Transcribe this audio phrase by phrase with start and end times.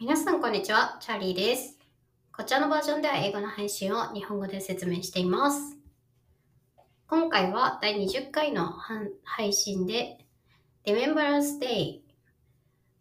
[0.00, 1.76] 皆さんこんにちは、チャーリーです。
[2.34, 5.76] こちらのバージョンでは英語の配信を日本語で説明しています。
[7.06, 8.72] 今回は第20回の
[9.24, 10.16] 配信で
[10.86, 11.98] Remembrance Day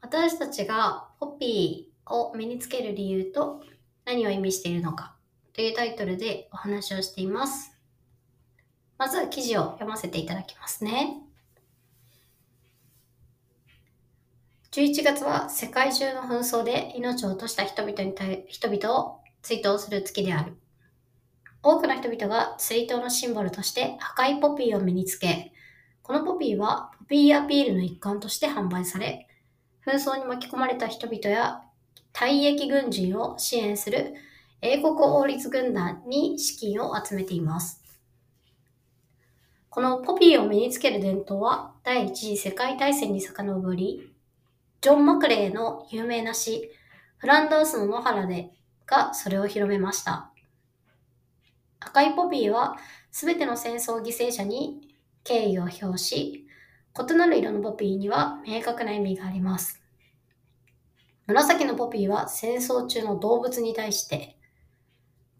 [0.00, 3.62] 私たちがポピーを身につける理由と
[4.06, 5.16] 何を意味しているのか
[5.52, 7.76] というタイトルでお話をしています。
[8.96, 11.25] まず記事を読ませていただきますね。
[14.76, 20.52] 11月は世界中の紛争で命を落とした人々に対人々を追悼する月である。
[21.62, 25.54] 多くの人々が追悼のシンボルとして赤いポピーを身につけ、
[26.02, 29.26] このポピーはポピーアピールの一環として販売され、
[29.86, 31.62] 紛争に巻き込まれた人々や
[32.12, 34.12] 退役軍人を支援する
[34.60, 37.82] 英国王立軍団に資金を集めています。
[39.70, 44.12] このポピーを身につける伝統は第一次世界大戦に遡り、
[44.86, 46.70] ジョン・マクレーの有名な詩、
[47.16, 48.52] フランダースの野原で
[48.86, 50.30] がそれを広めました。
[51.80, 52.76] 赤いポピーは
[53.10, 56.46] すべての戦争犠牲者に敬意を表し、
[56.96, 59.82] 異なる色のポピーには明確な意味があります。
[61.26, 64.38] 紫のポピーは戦争中の動物に対して、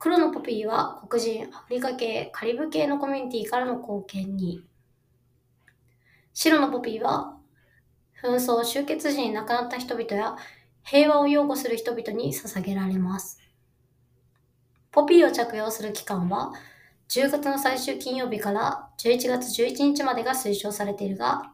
[0.01, 4.65] 黒のポピーは黒人、アフリカ系、カリブ系のコミュニティからの貢献に、
[6.35, 7.36] 白のポピーは
[8.23, 10.37] 紛争終結時に亡くなった人々や
[10.83, 13.41] 平和を擁護する人々に捧げられます。
[14.91, 16.53] ポピーを着用する期間は
[17.09, 21.53] 10月の最終金曜日から11月11日までが推奨されているが、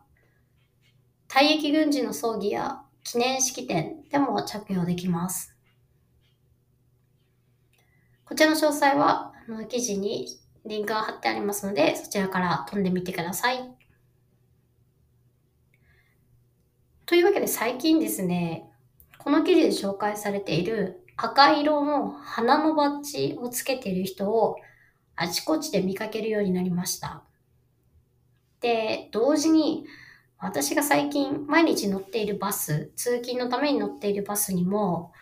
[1.29, 5.57] 退役軍人の葬儀や記念式典でも着用できます。
[8.25, 10.27] こちらの詳細はあの記事に
[10.65, 13.82] リンクが貼ってありますので、そちらから飛んでみてください。
[17.13, 18.71] というわけで最近ですね、
[19.19, 24.57] この記事で紹介されている赤色の花のバッジをつけている人を
[25.15, 27.23] あちこちで見かけるようになりました。
[28.63, 29.85] で、同時に
[30.39, 35.13] 私が最近毎日乗っているバス、通勤のために乗っているバスにも、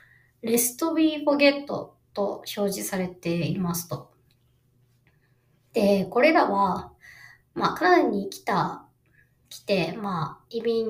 [0.43, 4.13] レストビーフォゲットと表示されていますと。
[5.73, 6.93] で、これらは、
[7.55, 8.87] まあ、カナダに来た、
[9.51, 10.87] 来て、まあ、移民、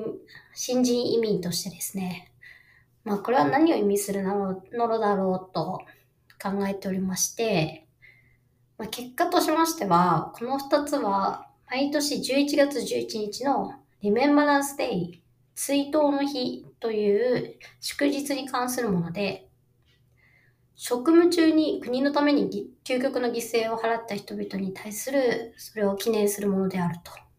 [0.53, 2.31] 新人移民としてですね、
[3.03, 4.61] まあ、これは何を意味するの
[4.99, 5.81] だろうと
[6.41, 7.87] 考えておりまして、
[8.77, 15.21] まあ、結果としましては、この2つは、毎年11月11日のリメンバランスデイ、
[15.55, 19.47] 追悼の日という祝日に関するもので、
[20.75, 27.30] 職務中に国のために究極の犠牲を払った人々に対する、それを記念するものであると。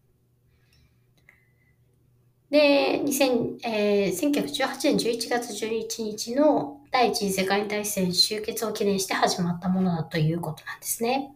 [2.53, 11.33] で、2000えー、1918年11月11日の第一次世界大戦終結を記念して始まったものだということなんですね。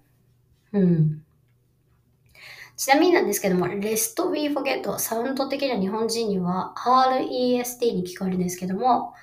[0.73, 1.23] うん。
[2.75, 9.15] ちなみになんですけども、Rest We Forget、サウンド的には日本人には REST に聞こえるんですけども、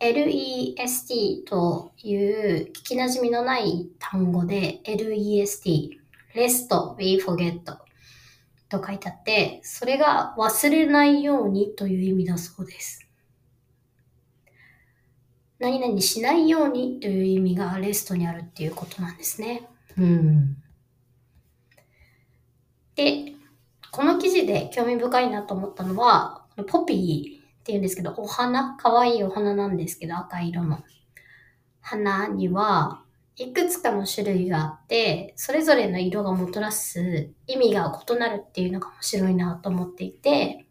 [0.00, 5.88] LEST という聞き馴染みのない単語で LEST、
[6.34, 7.60] Rest We Forget
[8.78, 13.08] と書いてあって、それが忘れないようにという意味だそうです。
[15.58, 19.68] 何々しないようにという意味がレストにあるっていうことなんですね。
[19.96, 20.56] うん。
[22.96, 23.32] で、
[23.90, 30.82] この記事で興味深いなと思ったのは、ポピーっていうんですけど、お花、可愛いお花なんですけど、赤色の。
[31.80, 33.03] 花には、
[33.36, 40.66] いくつかの種類があって、それぞれの色がもたらす意味が異なるっていうのが面白いなと思っていて、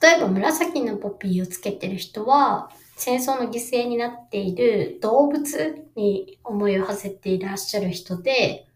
[0.00, 8.66] 例えば紫のポピーをつけてる人は、戦争の犠牲になっている動物に思いを馳せていらっしゃる人で、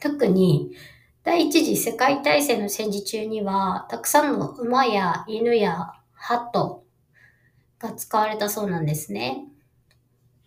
[0.00, 0.72] 特に
[1.24, 6.82] 第一次世界大戦の戦時中には、たくさんの馬や犬や鳩
[7.78, 9.44] が使われたそうなんですね。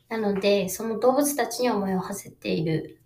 [0.09, 2.99] なので、その動物たちに思いを馳せている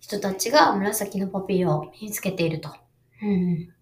[0.00, 2.74] 人たちが紫のポピーを身につけていると。
[3.22, 3.72] うん、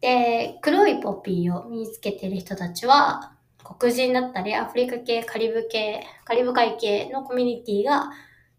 [0.00, 3.36] で、黒いポピーを身につけている人たちは、
[3.78, 8.10] 黒人だったりアフリカ系、カリブ系、カリブ海系のコミュニティが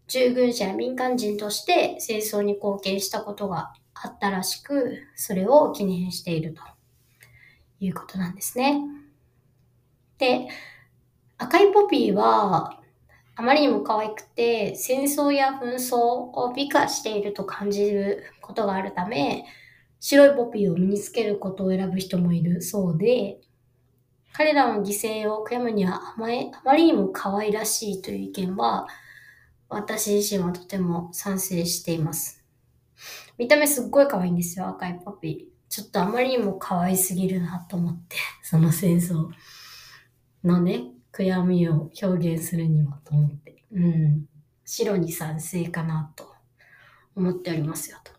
[0.08, 6.62] 従軍者や民間人として戦争に貢献したことがあったらしく、それを記念していると
[7.80, 8.80] いうことなんですね。
[10.18, 10.48] で、
[11.74, 12.78] ポピーは
[13.34, 19.44] あまりにも可愛くて戦争や紛争を美化していると感じることがあるため、
[19.98, 23.40] 白いポピーを身につけることを選ぶ人もいるそうで、
[24.32, 24.90] 彼らの犠
[25.24, 28.86] 牲を悔やむにはあまりあまりにも可愛らしいという意見は、
[29.68, 32.44] 私自身はとても賛成しています。
[33.36, 35.54] 見た目すっごい可愛いんですよ、赤いパピー。
[35.68, 39.28] ちょっとあまりにも可愛すぎるなと思って、その戦争
[40.44, 43.62] のね、悔やみを表現するにはと思って。
[43.72, 44.26] うん。
[44.64, 46.34] 白に賛成かなと
[47.14, 48.12] 思っておりますよと。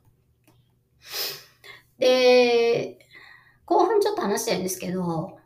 [1.97, 2.99] で、
[3.65, 5.39] 後半ちょっと話したいんですけど、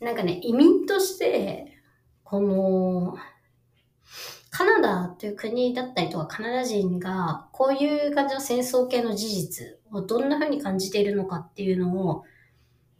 [0.00, 1.78] なんかね、移民として、
[2.24, 3.16] この、
[4.50, 12.24] カナダという国だったりとかカナダ人がこういう感じの戦争系の事実をどんな風に感じているのかっていうのを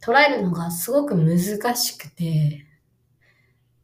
[0.01, 2.65] 捉えるのがすごく難しくて、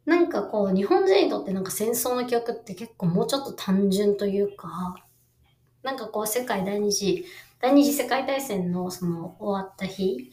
[0.08, 4.96] なんかこう日本人にとってなんか戦争の記憶って結構もうちょっと単純というか、
[5.84, 7.26] なんかこう世界第二次、
[7.60, 10.32] 第二次世界大戦のその終わった日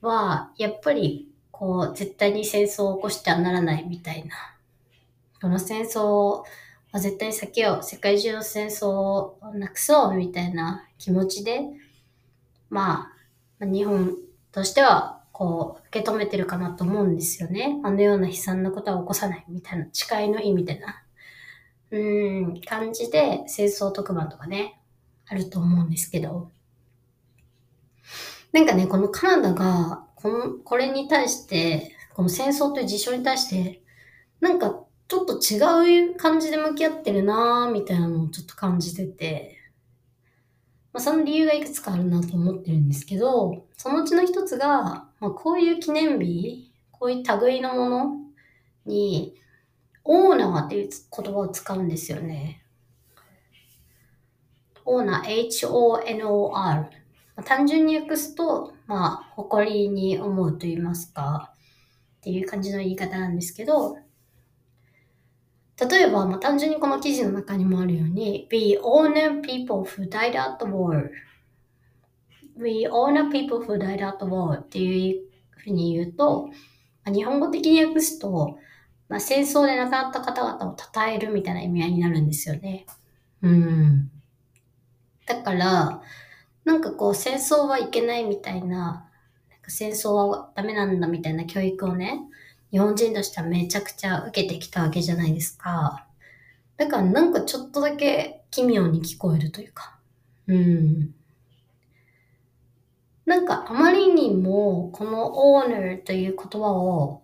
[0.00, 4.34] は、やっぱりこう絶対に戦争を起こしてはならないみたいな。
[5.40, 6.42] この戦争
[6.90, 7.84] は絶対避けよう。
[7.84, 11.60] 世界中の戦争をなくそうみたいな気持ちで、
[12.68, 13.12] ま
[13.60, 14.16] あ、日本
[14.50, 17.80] としてはこう、受け止めてるかなと思うんですよね。
[17.82, 21.02] あのような悲惨なことは起こさないみたいな、誓いの日みたいな、
[21.90, 24.80] うん、感じで戦争特番とかね、
[25.26, 26.52] あると思うんですけど、
[28.52, 33.82] なんかね、このカナダが、この、これに対して、この戦争という事象に対して、
[34.38, 39.53] なんかちょっと違う感じで向き合ってるなぁ、みたいなのをちょっと感じてて、
[40.94, 48.16] まあ、その理由がいくつかあるなと思ってるんですけど、そのうちの一つが、まあ、こういう記念日、こういう類のもの
[48.86, 49.34] に、
[50.04, 52.64] オーナーっていう言葉を使うんですよね。
[54.84, 56.90] オーナー、H-O-N-O-R。
[57.44, 61.52] 単純に訳すと、まあ、誇りに思うと言いますか、
[62.18, 63.96] っていう感じの言い方なんですけど、
[65.80, 71.10] 例えば、まあ、単純にこの記事の中にもあるように、We honor people who died at the war.
[72.56, 76.48] We honor people who died at the war っていうふうに言うと、
[77.04, 78.58] まあ、日本語的に訳すと、
[79.08, 82.86] まあ、戦争で亡くなった方々を称えるみたいな意味合いになるんですよね。
[83.42, 84.10] うん。
[85.26, 86.02] だから、
[86.64, 92.20] なんかこう戦争はいけないみたいな、なんか戦争はダメなんだみたいな教育をね、
[92.74, 96.08] 日本人としてはめちゃくちゃ受けてきたわけじゃないですか。
[96.76, 99.96] だからなんかちょっとだけ奇妙に聞こえるというか。
[100.48, 101.14] うん。
[103.26, 105.34] なんかあまりにもこの
[105.64, 107.22] owner という言葉を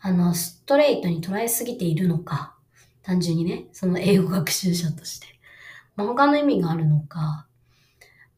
[0.00, 2.54] あのストレートに捉えすぎているのか。
[3.02, 5.26] 単純にね、その英語学習者として。
[5.96, 7.48] まあ、他の意味があるのか。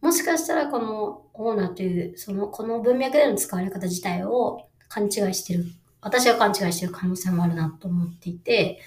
[0.00, 5.66] もしかしたらこのオーナーという、その、この文脈での使われ方自体を勘違いしてる
[6.04, 8.78] 私が勘違いしてる可能性もあるなと思っていて、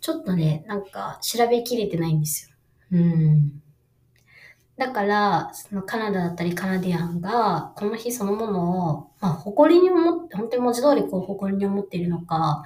[0.00, 2.56] ちょっとね、なんか調べきれてないんですよ。
[2.92, 3.62] うん。
[4.76, 12.64] だから、そのカナダだったりカナディアンが、この日そのものを、まあ、誇りに思って、本当に文字通りこう、誇りに思っているのか、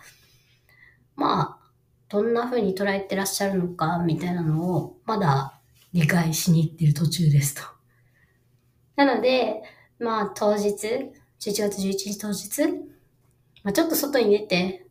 [1.16, 1.70] まあ、
[2.08, 5.58] どんな風に捉えてらっしゃるのか、みたいなのを、まだ
[5.92, 7.62] 理解しに行ってる途中ですと。
[8.96, 9.62] なので、
[9.98, 11.10] まあ、当日、11
[11.40, 12.92] 月11日当日、
[13.62, 14.86] まあ、ちょっと外に出て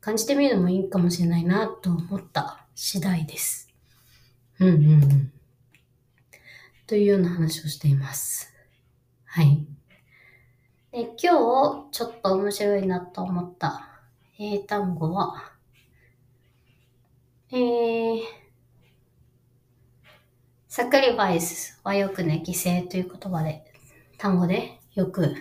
[0.00, 3.68] 感じてみるのもいいかもしれないなと思った次第です。
[4.60, 5.32] うんうんうん。
[6.86, 8.52] というような話をしています。
[9.24, 9.66] はい。
[10.92, 13.88] で今日ちょっと面白いなと思った
[14.38, 15.52] 英単語は、
[17.50, 18.20] えー、
[20.68, 23.64] サクリファイスはよくね、犠牲という言葉で、
[24.18, 25.34] 単語でよく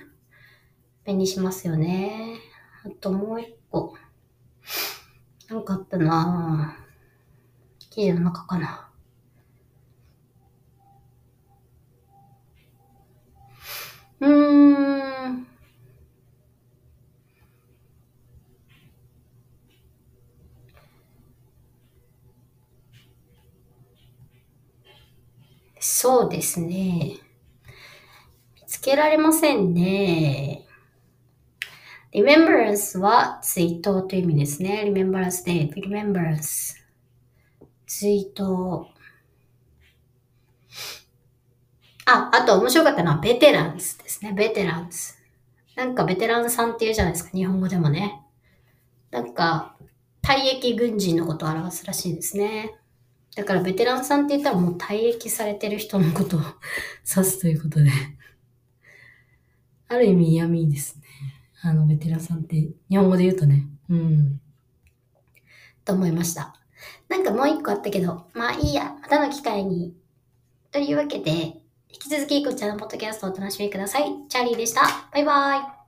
[1.06, 2.38] 目にしますよね。
[2.86, 3.96] あともう一個。
[5.50, 6.84] なんかあったなぁ。
[7.90, 8.90] 記事の中かな。
[14.20, 15.48] うーん。
[25.80, 27.18] そうですね。
[28.56, 30.63] 見つけられませんね。
[32.14, 34.84] Remembrance は追悼という意味ですね。
[34.86, 36.76] remembrance day, remembrance
[37.86, 38.86] 追悼。
[42.06, 44.34] あ、あと面白かったのはベテランズですね。
[44.34, 45.14] ベテランズ。
[45.76, 47.32] なんかベテランさんって言うじゃないですか。
[47.32, 48.22] 日本語でもね。
[49.12, 49.76] なんか、
[50.22, 52.76] 退役軍人のことを表すらしいですね。
[53.36, 56.40] だからベテランさんって言ったらもう退役されてる人のことを
[57.16, 57.90] 指すということで。
[59.88, 61.04] ある意味嫌味ですね。
[61.66, 63.68] あの、ベテランさんって、日本語で言うとね。
[63.90, 64.42] うん。
[65.86, 66.56] と思いました。
[67.08, 69.96] なんかもう一個あったけど、まあいいや、またの機会に。
[70.72, 74.06] というわけで、引き続きこちらのポッドキャストをお楽しみください。
[74.28, 74.82] チャーリーでした。
[75.14, 75.83] バイバイ。